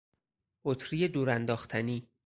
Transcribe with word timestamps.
بطری 0.63 1.07
دورانداختنی 1.07 2.07